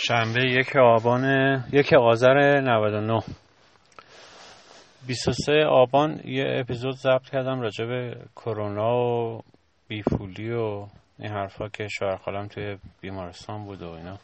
شنبه 0.00 0.44
یک 0.44 0.76
آبان 0.76 1.24
یک 1.72 1.92
آذر 1.92 2.60
99 2.60 3.22
23 5.06 5.52
آبان 5.66 6.20
یه 6.24 6.44
اپیزود 6.48 6.94
ضبط 6.94 7.30
کردم 7.30 7.60
راجع 7.60 7.84
به 7.84 8.16
کرونا 8.36 8.96
و 8.96 9.42
بیفولی 9.88 10.52
و 10.52 10.86
این 11.18 11.32
حرفا 11.32 11.68
که 11.68 11.88
شوهر 11.88 12.16
خالم 12.16 12.48
توی 12.48 12.78
بیمارستان 13.00 13.64
بود 13.64 13.82
و 13.82 13.90
اینا. 13.90 14.18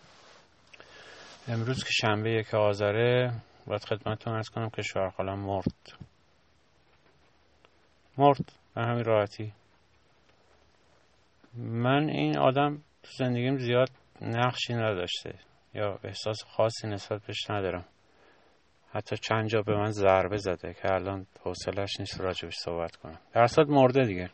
امروز 1.49 1.85
که 1.85 1.91
شنبه 1.93 2.31
یک 2.31 2.55
آذره 2.55 3.33
باید 3.67 3.85
خدمتتون 3.85 4.35
ارز 4.35 4.49
کنم 4.49 4.71
که 4.71 4.83
شوهر 4.83 5.11
خالم 5.11 5.39
مرد. 5.39 5.93
مرد 8.19 8.53
به 8.75 8.83
همین 8.83 9.05
راحتی. 9.05 9.53
من 11.57 12.09
این 12.09 12.39
آدم 12.39 12.77
تو 12.77 13.11
زندگیم 13.19 13.59
زیاد 13.59 13.91
نقشی 14.21 14.75
نداشته. 14.75 15.35
یا 15.75 15.99
احساس 16.05 16.45
خاصی 16.45 16.89
نسبت 16.89 17.23
بهش 17.27 17.51
ندارم. 17.51 17.85
حتی 18.93 19.17
چند 19.17 19.49
جا 19.49 19.63
به 19.63 19.77
من 19.77 19.91
ضربه 19.91 20.37
زده 20.37 20.75
که 20.75 20.93
الان 20.93 21.27
حوصلش 21.41 22.01
نیست 22.01 22.21
راجبش 22.21 22.57
صحبت 22.57 22.97
کنم. 22.97 23.19
در 23.33 23.47
مرده 23.69 24.05
دیگه. 24.05 24.31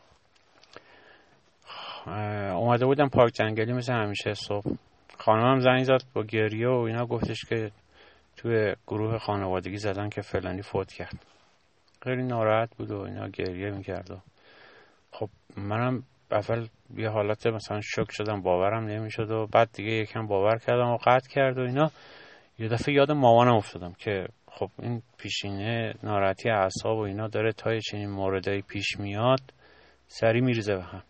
اومده 2.55 2.85
بودم 2.85 3.09
پارک 3.09 3.33
جنگلی 3.33 3.73
مثل 3.73 3.93
همیشه 3.93 4.33
صبح. 4.33 4.75
خانمم 5.17 5.59
زنگ 5.59 5.83
زد 5.83 6.01
با 6.13 6.23
گریه 6.23 6.69
و 6.69 6.79
اینا 6.79 7.05
گفتش 7.05 7.45
که 7.45 7.71
توی 8.37 8.75
گروه 8.87 9.17
خانوادگی 9.17 9.77
زدن 9.77 10.09
که 10.09 10.21
فلانی 10.21 10.61
فوت 10.61 10.91
کرد. 10.91 11.25
خیلی 12.03 12.23
ناراحت 12.23 12.75
بود 12.77 12.91
و 12.91 13.01
اینا 13.01 13.27
گریه 13.27 13.71
می‌کرد 13.71 14.11
و 14.11 14.17
خب 15.11 15.29
منم 15.57 16.03
اول 16.31 16.67
یه 16.97 17.09
حالت 17.09 17.47
مثلا 17.47 17.81
شک 17.81 18.11
شدم 18.11 18.41
باورم 18.41 18.85
نمی‌شد 18.85 19.31
و 19.31 19.47
بعد 19.47 19.69
دیگه 19.73 19.91
یکم 19.91 20.27
باور 20.27 20.57
کردم 20.57 20.87
و 20.87 20.97
قطع 20.97 21.29
کرد 21.29 21.57
و 21.57 21.61
اینا. 21.61 21.91
یه 22.59 22.67
دفعه 22.67 22.95
یاد 22.95 23.11
مامانم 23.11 23.55
افتادم 23.55 23.93
که 23.93 24.27
خب 24.47 24.69
این 24.79 25.01
پیشینه 25.17 25.93
ناراحتی 26.03 26.49
اعصاب 26.49 26.97
و 26.97 27.01
اینا 27.01 27.27
داره 27.27 27.51
تا 27.51 27.79
چنین 27.79 28.09
موردی 28.09 28.61
پیش 28.61 28.99
میاد 28.99 29.41
سری 30.07 30.41
میریزه 30.41 30.75
به 30.75 30.83
هم. 30.83 31.03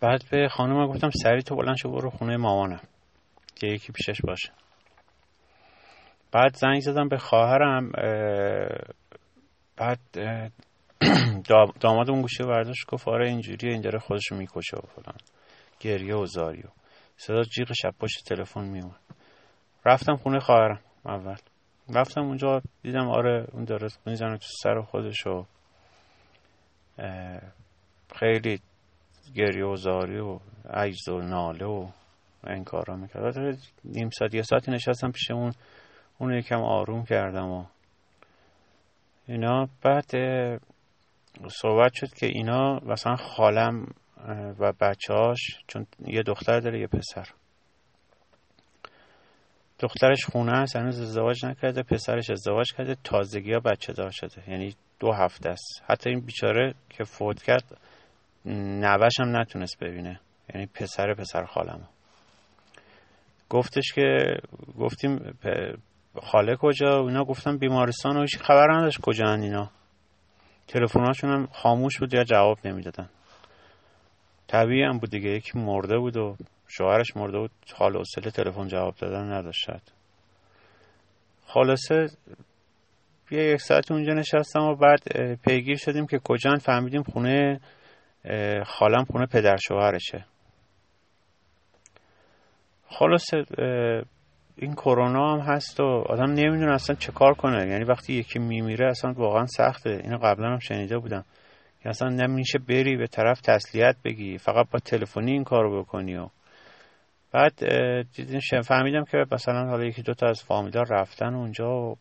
بعد 0.00 0.24
به 0.30 0.48
خانم 0.48 0.86
گفتم 0.86 1.10
سری 1.10 1.42
تو 1.42 1.56
بلند 1.56 1.76
شو 1.76 1.90
برو 1.90 2.10
خونه 2.10 2.36
مامانم 2.36 2.80
که 3.56 3.66
یکی 3.66 3.92
پیشش 3.92 4.20
باشه. 4.24 4.52
بعد 6.32 6.54
زنگ 6.54 6.80
زدم 6.80 7.08
به 7.08 7.18
خواهرم 7.18 7.90
بعد 9.76 9.98
داماد 11.80 12.10
اون 12.10 12.22
گوشه 12.22 12.44
برداشت 12.44 12.86
گفت 12.88 13.08
آره 13.08 13.28
اینجوریه 13.28 13.72
این 13.72 13.80
داره 13.80 13.98
خودشو 13.98 14.34
می‌کشه 14.34 14.76
و 14.76 14.86
فلان. 14.86 15.16
گریه 15.80 16.14
و 16.14 16.26
زاری 16.26 16.60
و 16.60 16.68
صدا 17.16 17.42
جیغ 17.42 17.72
شب 17.72 17.94
پشت 18.00 18.24
تلفن 18.28 18.64
میومد 18.64 19.00
رفتم 19.86 20.16
خونه 20.16 20.38
خواهرم 20.38 20.80
اول. 21.06 21.36
رفتم 21.94 22.20
اونجا 22.20 22.62
دیدم 22.82 23.08
آره 23.08 23.46
اون 23.52 23.64
داره 23.64 23.88
می‌زنه 24.06 24.36
تو 24.36 24.46
سر 24.62 24.80
خودش 24.80 25.26
و 25.26 25.44
خیلی 28.16 28.60
گریه 29.34 29.64
و 29.64 29.76
زاری 29.76 30.18
و 30.18 30.38
عجز 30.70 31.08
و 31.08 31.18
ناله 31.18 31.66
و 31.66 31.88
این 32.46 32.64
کارا 32.64 32.96
می‌کرد. 32.96 33.58
نیم 33.84 34.10
ساعت 34.10 34.34
یه 34.34 34.42
ساعتی 34.42 34.70
نشستم 34.70 35.10
پیش 35.10 35.30
اون 35.30 35.52
اون 36.18 36.34
یکم 36.34 36.60
آروم 36.60 37.04
کردم 37.04 37.48
و 37.50 37.64
اینا. 39.28 39.68
بعد 39.82 40.10
صحبت 41.48 41.92
شد 41.94 42.14
که 42.14 42.26
اینا 42.26 42.80
مثلا 42.86 43.16
خالم 43.16 43.86
و 44.58 44.72
بچهاش 44.72 45.38
چون 45.66 45.86
یه 46.06 46.22
دختر 46.22 46.60
داره 46.60 46.80
یه 46.80 46.86
پسر. 46.86 47.28
دخترش 49.78 50.24
خونه 50.24 50.52
است 50.52 50.76
هنوز 50.76 51.00
ازدواج 51.00 51.46
نکرده 51.46 51.82
پسرش 51.82 52.30
ازدواج 52.30 52.72
کرده 52.72 52.96
تازگی 53.04 53.52
ها 53.52 53.60
بچه 53.60 53.92
دار 53.92 54.10
شده. 54.10 54.50
یعنی 54.50 54.74
دو 55.00 55.12
هفته 55.12 55.48
است. 55.48 55.82
حتی 55.88 56.10
این 56.10 56.20
بیچاره 56.20 56.74
که 56.90 57.04
فوت 57.04 57.42
کرد 57.42 57.78
نوش 58.46 59.12
هم 59.20 59.36
نتونست 59.36 59.78
ببینه. 59.78 60.20
یعنی 60.54 60.66
پسر 60.66 61.14
پسر 61.14 61.44
خالم. 61.44 61.88
گفتش 63.48 63.92
که 63.92 64.36
گفتیم 64.78 65.38
خاله 66.22 66.56
کجا؟ 66.56 67.00
اینا 67.00 67.24
گفتم 67.24 67.58
بیمارستان 67.58 68.16
و 68.16 68.26
خبر 68.40 68.72
نداشت 68.72 69.00
کجا 69.00 69.34
اینا. 69.34 69.70
تلفن‌هاشون 70.72 71.30
هم 71.30 71.46
خاموش 71.46 71.98
بود 71.98 72.14
یا 72.14 72.24
جواب 72.24 72.58
نمی‌دادن. 72.64 73.08
طبیعی 74.48 74.82
هم 74.82 74.98
بود 74.98 75.10
دیگه 75.10 75.30
یکی 75.30 75.58
مرده 75.58 75.98
بود 75.98 76.16
و 76.16 76.36
شوهرش 76.68 77.16
مرده 77.16 77.38
بود. 77.38 77.50
حال 77.74 77.96
اصله 77.96 78.30
تلفن 78.30 78.68
جواب 78.68 78.94
دادن 78.94 79.32
نداشت 79.32 79.66
خلاصه 81.46 82.06
یه 83.30 83.42
یک 83.42 83.60
ساعت 83.60 83.92
اونجا 83.92 84.12
نشستم 84.12 84.60
و 84.60 84.74
بعد 84.74 85.00
پیگیر 85.36 85.76
شدیم 85.76 86.06
که 86.06 86.18
کجا 86.24 86.56
فهمیدیم 86.56 87.02
خونه 87.02 87.60
خالم 88.66 89.04
خونه 89.04 89.26
پدر 89.26 89.56
شوهرشه. 89.56 90.24
خلاصه 92.88 93.44
این 94.56 94.74
کرونا 94.74 95.32
هم 95.32 95.40
هست 95.40 95.80
و 95.80 95.84
آدم 95.84 96.30
نمی‌دونه 96.30 96.72
اصلا 96.72 96.96
چه 96.96 97.12
کار 97.12 97.34
کنه. 97.34 97.68
یعنی 97.68 97.84
وقتی 97.84 98.12
یکی 98.12 98.38
میمیره 98.38 98.90
اصلا 98.90 99.12
واقعا 99.12 99.46
سخته. 99.46 100.00
اینو 100.04 100.18
قبلا 100.18 100.48
هم 100.48 100.58
شنیده 100.58 100.98
بودم. 100.98 101.24
که 101.82 101.88
اصلا 101.88 102.08
نمیشه 102.08 102.58
بری 102.58 102.96
به 102.96 103.06
طرف 103.06 103.40
تسلیت 103.40 103.96
بگی. 104.04 104.38
فقط 104.38 104.66
با 104.70 104.78
تلفنی 104.78 105.32
این 105.32 105.44
کارو 105.44 105.82
بکنی 105.82 106.16
و 106.16 106.28
بعد 107.32 107.52
فهمیدم 108.64 109.04
که 109.04 109.24
مثلا 109.32 109.68
حالا 109.68 109.84
یکی 109.84 110.02
دوتا 110.02 110.26
از 110.26 110.42
فامیلا 110.42 110.82
رفتن 110.90 111.34
اونجا 111.34 111.70
و 111.70 111.96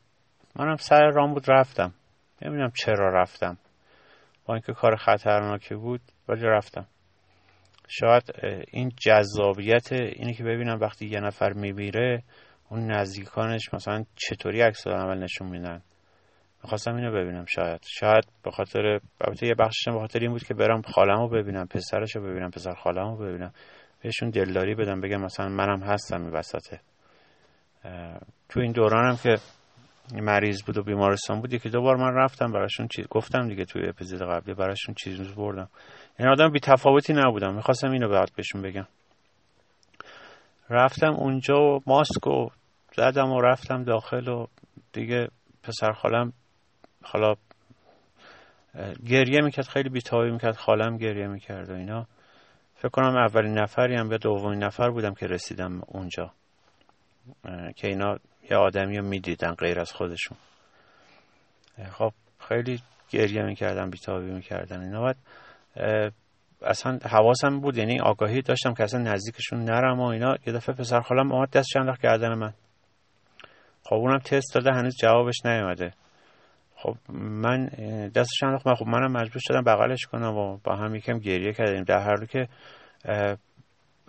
منم 0.56 0.75
سر 0.75 1.09
رام 1.13 1.34
بود 1.34 1.51
رفتم. 1.51 1.94
نمی‌دونم 2.41 2.72
چرا 2.75 3.22
رفتم. 3.22 3.57
با 4.45 4.53
اینکه 4.53 4.73
کار 4.73 4.95
خطرناکی 4.95 5.75
بود 5.75 6.01
ولی 6.28 6.41
رفتم. 6.41 6.85
شاید 7.94 8.24
این 8.72 8.91
جذابیت 8.97 9.91
اینه 9.91 10.34
که 10.34 10.44
ببینم 10.44 10.79
وقتی 10.81 11.07
یه 11.07 11.19
نفر 11.19 11.53
میمیره 11.53 12.24
اون 12.69 12.91
نزدیکانش 12.91 13.74
مثلا 13.74 14.03
چطوری 14.16 14.62
عکس 14.62 14.88
عمل 14.88 15.24
نشون 15.24 15.47
میدن؟ 15.47 15.81
می‌خواستم 16.63 16.96
اینو 16.96 17.12
ببینم 17.12 17.46
شاید. 17.46 17.81
شاید 17.88 18.24
به 18.44 18.52
خاطر 18.52 19.00
البته 19.22 19.47
یه 19.47 19.56
بخشش 19.59 19.88
به 19.88 20.00
خاطر 20.00 20.19
این 20.19 20.31
بود 20.31 20.44
که 20.44 20.53
برم 20.53 20.81
خالمو 20.81 21.28
ببینم 21.28 21.68
پسرشو 21.68 22.22
ببینم 22.22 22.52
پسر 22.52 22.74
خالمو 22.74 23.18
ببینم. 23.18 23.53
بهشون 24.03 24.29
دلداری 24.29 24.75
بدم 24.75 25.02
بگم 25.02 25.22
مثلا 25.22 25.50
منم 25.50 25.84
هستم 25.84 26.22
این 26.22 26.31
وسطه 26.31 26.79
تو 28.50 28.59
این 28.59 28.72
دورانم 28.72 29.18
که 29.23 29.35
مریض 30.13 30.63
بود 30.63 30.78
و 30.78 30.84
بیمارستان 30.84 31.41
بود 31.41 31.53
یکی 31.53 31.69
دو 31.69 31.81
بار 31.81 31.96
من 31.96 32.13
رفتم 32.13 32.52
براشون 32.52 32.88
چیز 32.88 33.08
گفتم 33.08 33.47
دیگه 33.47 33.66
توی 33.66 33.90
اپیزود 33.90 34.22
قبلی 34.22 34.53
براشون 34.53 34.96
چیز 34.96 35.35
بردم. 35.35 35.69
این 36.21 36.29
آدم 36.29 36.49
بی 36.49 36.59
تفاوتی 36.59 37.13
نبودم. 37.13 37.55
می‌خواستم 37.55 37.91
اینو 37.91 38.09
بعد 38.09 38.31
بهشون 38.35 38.61
بگم. 38.61 38.87
رفتم 40.69 41.13
اونجا 41.13 41.55
و 41.55 41.81
ماسک 41.87 42.27
و 42.27 42.49
زدم 42.95 43.31
و 43.31 43.41
رفتم 43.41 43.83
داخل 43.83 44.27
و 44.27 44.47
دیگه 44.93 45.27
پسر 45.63 45.91
خالم 45.91 46.33
حالا 47.03 47.33
گریه 49.07 49.41
می‌کرد 49.41 49.67
خیلی 49.67 49.89
بیتابی 49.89 50.31
می‌کرد. 50.31 50.55
خالم 50.55 50.97
گریه 50.97 51.27
می‌کرد 51.27 51.69
و 51.69 51.73
اینا. 51.73 52.07
فکر 52.75 52.89
کنم 52.89 53.17
اولین 53.17 53.59
نفری 53.59 53.95
هم 53.95 54.11
یا 54.11 54.17
دومین 54.17 54.63
نفر 54.63 54.89
بودم 54.89 55.13
که 55.13 55.27
رسیدم 55.27 55.81
اونجا. 55.87 56.31
که 57.75 57.87
اینا 57.87 58.17
یه 58.51 58.57
آدمی 58.57 58.97
رو 58.97 59.05
می‌دیدن 59.05 59.53
غیر 59.53 59.79
از 59.79 59.91
خودشون. 59.91 60.37
خب 61.91 62.11
خیلی 62.39 62.81
گریه 63.09 63.43
می‌کردن 63.43 63.89
بیتابی 63.89 64.31
می‌کردن 64.31 64.81
اینا. 64.81 65.01
باید 65.01 65.17
اصلا 66.61 66.99
حواسم 67.09 67.59
بود 67.59 67.77
یعنی 67.77 67.99
آگاهی 67.99 68.41
داشتم 68.41 68.73
که 68.73 68.83
اصلا 68.83 68.99
نزدیکشون 69.01 69.63
نرم 69.63 69.99
و 69.99 70.03
اینا. 70.03 70.35
یه 70.47 70.53
دفعه 70.53 70.75
پسر 70.75 71.01
خالم 71.01 71.31
آمد 71.31 71.49
دستش 71.49 71.75
انداخت 71.75 72.01
گردن 72.01 72.34
من. 72.34 72.53
خب 73.84 73.96
اونم 73.96 74.19
تست 74.19 74.55
داده 74.55 74.72
هنوز 74.72 74.97
جوابش 74.97 75.46
نیومده. 75.46 75.93
خب 76.75 76.96
من 77.13 77.66
دستش 78.16 78.43
انداخت 78.43 78.73
خب 78.79 78.87
منم 78.87 79.11
مجبور 79.11 79.40
شدم 79.40 79.61
بغلش 79.61 80.05
کنم 80.05 80.37
و 80.37 80.57
با 80.63 80.75
هم 80.75 80.96
یکم 80.96 81.19
گریه 81.19 81.53
کردیم. 81.53 81.84
در 81.84 81.99
هر 81.99 82.25
که 82.25 82.47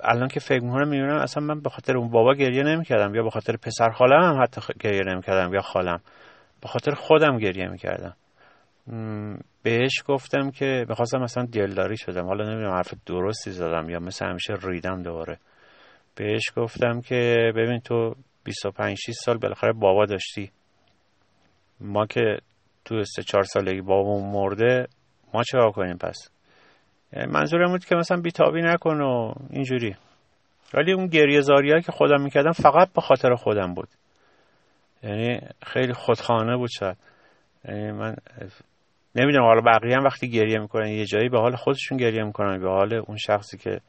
الان 0.05 0.29
که 0.29 0.41
فکر 0.41 0.65
می‌کنم 0.65 0.89
می‌بینم 0.89 1.17
اصلا 1.17 1.45
من 1.45 1.61
به 1.61 1.71
خاطر 1.71 1.97
اون 1.97 2.11
بابا 2.11 2.35
گریه 2.35 2.63
نمی‌کردم 2.63 3.15
یا 3.15 3.23
به 3.23 3.31
خاطر 3.31 3.57
پسر 3.57 3.91
خالم 3.91 4.23
هم 4.23 4.43
حتی 4.43 4.61
گریه 4.81 5.03
نمی‌کردم 5.07 5.55
یا 5.55 5.61
خالم. 5.61 6.01
به 6.61 6.69
خاطر 6.69 6.95
خودم 6.95 7.39
گریه 7.39 7.69
می‌کردم. 7.69 8.17
بهش 9.63 10.03
گفتم 10.07 10.51
که 10.51 10.87
می‌خواستم 10.89 11.19
مثلا 11.19 11.45
دلداری 11.45 11.97
شدم. 11.97 12.27
حالا 12.27 12.45
نمی‌دونم 12.45 12.75
حرف 12.75 12.95
درستی 13.07 13.51
زدم 13.51 13.91
یا 13.91 13.99
مثل 13.99 14.27
همیشه 14.27 14.55
ریدم 14.63 15.03
دوباره. 15.03 15.39
بهش 16.15 16.43
گفتم 16.57 17.01
که 17.01 17.53
ببین 17.57 17.81
تو 17.81 18.15
25 18.45 18.97
6 18.97 19.13
سال 19.13 19.39
بالاخره 19.39 19.73
بابا 19.73 20.07
داشتی. 20.07 20.51
ما 21.81 22.07
که 22.07 22.39
تو 22.85 23.05
سه 23.05 23.23
چهار 23.23 23.45
سالگی 23.45 23.81
بابامون 23.81 24.33
مرده 24.33 24.87
ما 25.35 25.43
چه 25.43 25.59
کنیم 25.75 25.97
پس؟ 25.97 26.31
منظورم 27.29 27.71
بود 27.71 27.85
که 27.85 27.97
مثلا 27.97 28.21
بیتابی 28.21 28.63
نکن 28.63 29.01
و 29.01 29.35
اینجوری. 29.51 29.97
ولی 30.75 30.93
اون 30.93 31.07
گریه 31.07 31.41
زاری 31.41 31.83
که 31.83 31.93
خودم 31.93 32.23
می‌کردم 32.23 32.53
فقط 32.53 32.93
به 32.93 33.01
خاطر 33.01 33.35
خودم 33.35 33.75
بود. 33.75 33.89
یعنی 35.03 35.41
خیلی 35.63 35.93
خودخانه 35.93 36.57
بود 36.57 36.71
شاید. 36.79 36.97
یعنی 37.65 37.93
من 37.93 38.17
نمی‌دونم 39.15 39.45
حالا 39.45 39.61
بقیه 39.61 39.97
هم 39.97 40.05
وقتی 40.05 40.31
گریه 40.31 40.59
می‌کنن 40.59 40.89
یه 40.89 41.05
جایی 41.05 41.29
به 41.29 41.39
حال 41.39 41.57
خودشون 41.57 41.99
گریه 41.99 42.25
می‌کنن 42.25 42.61
به 42.61 42.71
حال 42.71 42.95
اون 42.95 43.17
شخصی 43.17 43.59
که 43.59 43.81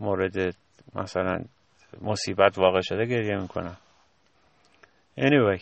مورد 0.00 0.56
مثلا 0.94 1.38
مصیبت 2.02 2.58
واقع 2.58 2.80
شده 2.80 3.04
گریه 3.04 3.36
می‌کنن. 3.36 3.76
Anyway 5.18 5.60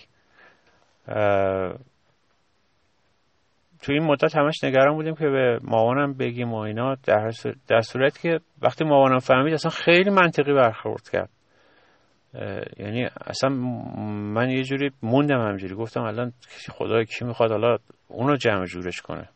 تو 3.82 3.92
این 3.92 4.02
مدت 4.04 4.36
همش 4.36 4.64
نگران 4.64 4.94
بودیم 4.94 5.14
که 5.14 5.26
به 5.26 5.58
مامانم 5.62 6.12
بگیم 6.12 6.52
و 6.52 6.56
اینا 6.56 6.94
در, 6.94 7.30
در 7.68 7.80
صورت 7.80 8.18
که 8.18 8.40
وقتی 8.62 8.84
مامانم 8.84 9.18
فهمید 9.18 9.54
اصلا 9.54 9.70
خیلی 9.70 10.10
منطقی 10.10 10.52
برخورد 10.52 11.08
کرد. 11.12 11.30
یعنی 12.76 13.08
اصلا 13.26 13.50
من 14.34 14.50
یه 14.50 14.62
جوری 14.62 14.90
موندم 15.02 15.40
همجوری 15.40 15.74
گفتم 15.74 16.02
الان 16.02 16.32
خدا 16.70 17.04
کی 17.04 17.24
می‌خواد 17.24 17.50
حالا 17.50 17.76
اونو 18.08 18.36
جمع 18.36 18.64
جورش 18.64 19.00
کنه. 19.00 19.28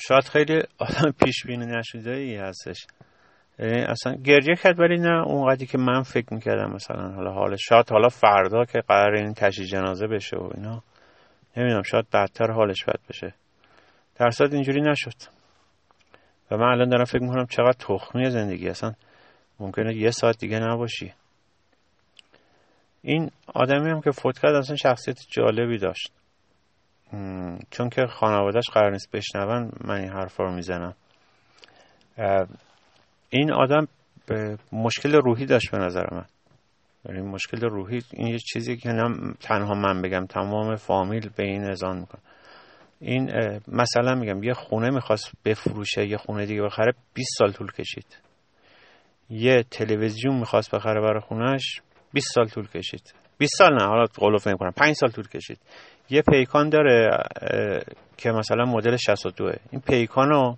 شاید 0.00 0.24
خیلی 0.32 0.62
آدم 0.78 1.10
پیش 1.24 1.46
بینی 1.46 1.66
نشده 1.66 2.10
ای 2.10 2.36
هستش. 2.36 2.86
یعنی 3.58 3.82
اصلا 3.82 4.14
گریه 4.14 4.56
کرد 4.56 4.80
ولی 4.80 4.98
نه 4.98 5.26
اونقدری 5.26 5.66
که 5.66 5.78
من 5.78 6.02
فکر 6.02 6.34
می‌کردم 6.34 6.72
مثلا 6.72 7.08
حالا 7.12 7.32
حال 7.32 7.56
شاید 7.56 7.90
حالا 7.90 8.08
فردا 8.08 8.64
که 8.64 8.80
قرار 8.80 9.14
این 9.14 9.34
تشییع 9.34 9.68
جنازه 9.68 10.06
بشه 10.06 10.36
و 10.36 10.50
اینا. 10.54 10.82
نمی‌دونم 11.56 11.82
شاید 11.82 12.10
بدتر 12.12 12.50
حالش 12.50 12.84
بد 12.84 13.00
بشه. 13.08 13.34
در 14.16 14.30
اینجوری 14.40 14.80
نشد. 14.80 15.14
و 16.50 16.56
من 16.56 16.66
الان 16.66 16.88
دارم 16.88 17.04
فکر 17.04 17.22
می‌کنم 17.22 17.46
چقدر 17.46 17.72
تخمی 17.72 18.30
زندگی 18.30 18.68
اصلا 18.68 18.92
ممکنه 19.60 19.94
یه 19.94 20.10
ساعت 20.10 20.38
دیگه 20.38 20.58
نباشی. 20.58 21.12
این 23.02 23.30
آدمی 23.54 23.90
هم 23.90 24.00
که 24.00 24.10
فوت 24.10 24.38
کرد 24.38 24.54
اصلا 24.54 24.76
شخصیت 24.76 25.16
جالبی 25.30 25.78
داشت. 25.78 26.12
چون 27.70 27.88
که 27.88 28.06
خانوادهش 28.06 28.70
قرار 28.72 28.92
نیست 28.92 29.10
بشنون 29.10 29.72
من 29.84 30.00
این 30.00 30.08
حرفا 30.08 30.44
رو 30.44 30.54
می‌زنم. 30.54 30.94
این 33.30 33.52
آدم 33.52 33.88
مشکل 34.72 35.14
روحی 35.14 35.46
داشت 35.46 35.70
به 35.70 35.78
نظر 35.78 36.04
من. 36.12 36.24
یعنی 37.04 37.20
مشکل 37.20 37.60
روحی 37.60 38.02
این 38.12 38.26
یه 38.26 38.38
چیزی 38.38 38.76
که 38.76 38.88
نه 38.88 39.34
تنها 39.40 39.74
من 39.74 40.02
بگم 40.02 40.26
تمام 40.26 40.76
فامیل 40.76 41.30
به 41.36 41.42
این 41.42 41.70
ازان 41.70 41.98
میکن 41.98 42.18
این 43.00 43.30
مثلا 43.68 44.14
میگم 44.14 44.42
یه 44.42 44.54
خونه 44.54 44.90
می‌خواست 44.90 45.32
بفروشه 45.44 46.06
یه 46.06 46.16
خونه 46.16 46.46
دیگه 46.46 46.62
بخره 46.62 46.92
20 47.14 47.28
سال 47.38 47.52
طول 47.52 47.72
کشید. 47.72 48.18
یه 49.30 49.62
تلویزیون 49.70 50.38
می‌خواست 50.38 50.74
بخره 50.74 51.00
برای 51.00 51.20
خونهش 51.20 51.80
20 52.12 52.26
سال 52.34 52.48
طول 52.48 52.66
کشید. 52.66 53.14
20 53.38 53.54
سال 53.58 53.74
نه 53.74 53.86
حالا 53.86 54.04
قلوف 54.04 54.48
کنم 54.48 54.70
5 54.70 54.94
سال 54.94 55.10
طول 55.10 55.28
کشید. 55.28 55.58
یه 56.10 56.22
پیکان 56.22 56.68
داره 56.68 57.24
که 58.16 58.30
مثلا 58.30 58.64
مدل 58.64 58.96
62 58.96 59.52
این 59.70 59.80
پیکانو 59.80 60.54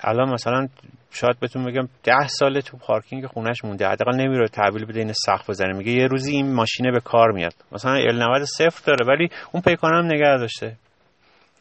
الان 0.00 0.32
مثلا 0.32 0.68
شاید 1.10 1.40
بهتون 1.40 1.64
بگم 1.64 1.88
ده 2.04 2.26
سال 2.26 2.60
تو 2.60 2.76
پارکینگ 2.76 3.26
خونش 3.26 3.64
مونده. 3.64 3.88
حداقل 3.88 4.16
نمیره 4.16 4.48
تحویل 4.48 4.84
بده 4.84 5.00
این 5.00 5.12
سقف 5.12 5.50
بزنه. 5.50 5.78
میگه 5.78 5.92
یه 5.92 6.06
روزی 6.06 6.32
این 6.32 6.54
ماشینه 6.54 6.90
به 6.90 7.00
کار 7.00 7.32
میاد. 7.32 7.54
مثلا 7.72 7.92
ال 7.92 8.22
90 8.22 8.44
صفر 8.44 8.82
داره 8.86 9.06
ولی 9.06 9.28
اون 9.52 9.62
پیکان 9.62 9.94
هم 9.94 10.04
نگه 10.04 10.36
داشته. 10.38 10.76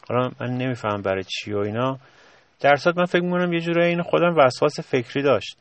حالا 0.10 0.32
من 0.42 0.58
نمیفهم 0.58 1.02
برای 1.02 1.24
چی 1.24 1.54
و 1.54 1.58
اینا. 1.58 1.98
در 2.60 2.76
من 2.96 3.06
فکر 3.06 3.22
می‌کنم 3.22 3.54
یه 3.54 3.60
جورایی 3.60 3.90
این 3.90 4.02
خودم 4.02 4.36
وسواس 4.38 4.80
فکری 4.80 5.24
داشت. 5.24 5.58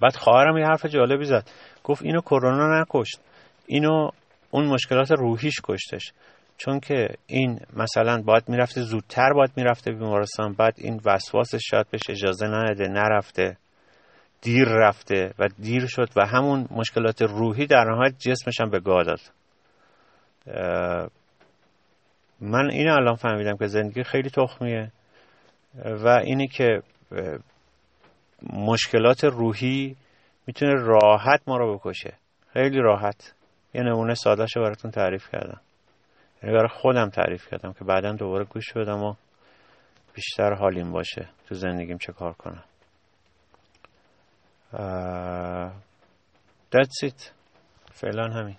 بعد 0.00 0.16
خواهرم 0.16 0.58
یه 0.58 0.66
حرف 0.66 0.86
جالبی 0.86 1.24
زد. 1.24 1.48
گفت 1.84 2.02
اینو 2.02 2.20
کرونا 2.20 2.80
نکشت. 2.80 3.20
اینو 3.66 4.10
اون 4.50 4.66
مشکلات 4.66 5.12
روحیش 5.12 5.60
کشتش. 5.64 6.12
چون 6.58 6.80
که 6.80 7.08
این 7.26 7.60
مثلا 7.76 8.22
باید 8.22 8.48
می‌رفته 8.48 8.82
زودتر 8.82 9.32
باید 9.32 9.50
می‌رفته 9.56 9.92
بیمارستان 9.92 10.52
بعد 10.52 10.74
این 10.76 11.00
وسواسش 11.04 11.60
شاید 11.70 11.86
بهش 11.90 12.10
اجازه 12.10 12.46
نده 12.46 12.88
نرفته. 12.88 13.56
دیر 14.42 14.68
رفته 14.68 15.34
و 15.38 15.48
دیر 15.58 15.86
شد 15.86 16.08
و 16.16 16.26
همون 16.26 16.68
مشکلات 16.70 17.22
روحی 17.22 17.66
در 17.66 17.84
نهایت 17.84 18.18
جسمش 18.18 18.60
هم 18.60 18.70
به 18.70 18.80
گاه 18.80 19.04
داد. 19.04 19.20
من 22.40 22.70
این 22.70 22.88
الان 22.88 23.14
فهمیدم 23.14 23.56
که 23.56 23.66
زندگی 23.66 24.02
خیلی 24.02 24.30
تخمیه 24.30 24.92
و 25.84 26.08
اینی 26.08 26.48
که 26.48 26.82
مشکلات 28.52 29.24
روحی 29.24 29.96
می‌تونه 30.50 30.74
راحت 30.74 31.42
ما 31.46 31.56
رو 31.56 31.78
بکشه. 31.78 32.14
خیلی 32.52 32.78
راحت. 32.78 33.34
یه 33.74 33.82
نمونه 33.82 34.14
سادهش 34.14 34.56
براتون 34.56 34.90
تعریف 34.90 35.30
کردم. 35.32 35.60
یعنی 36.42 36.56
برای 36.56 36.68
خودم 36.68 37.08
تعریف 37.08 37.48
کردم 37.50 37.72
که 37.72 37.84
بعدا 37.84 38.12
دوباره 38.12 38.44
گوش 38.44 38.72
بدم 38.72 39.02
و 39.02 39.14
بیشتر 40.14 40.54
حالیم 40.54 40.92
باشه 40.92 41.28
تو 41.46 41.54
زندگیم 41.54 41.98
چه 41.98 42.12
کار 42.12 42.32
کنم. 42.32 42.64
that's 46.72 47.08
it. 47.08 47.30
فعلا 47.92 48.28
همین. 48.28 48.56